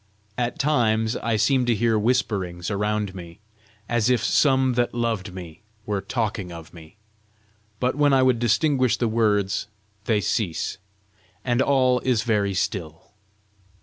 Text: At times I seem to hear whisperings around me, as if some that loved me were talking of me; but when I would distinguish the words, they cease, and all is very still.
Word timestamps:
At 0.35 0.57
times 0.57 1.15
I 1.17 1.35
seem 1.35 1.67
to 1.67 1.75
hear 1.75 1.95
whisperings 1.99 2.71
around 2.71 3.13
me, 3.13 3.39
as 3.87 4.09
if 4.09 4.23
some 4.23 4.73
that 4.73 4.95
loved 4.95 5.31
me 5.31 5.61
were 5.85 6.01
talking 6.01 6.51
of 6.51 6.73
me; 6.73 6.95
but 7.79 7.93
when 7.93 8.11
I 8.11 8.23
would 8.23 8.39
distinguish 8.39 8.97
the 8.97 9.07
words, 9.07 9.67
they 10.05 10.19
cease, 10.19 10.79
and 11.45 11.61
all 11.61 11.99
is 11.99 12.23
very 12.23 12.55
still. 12.55 13.11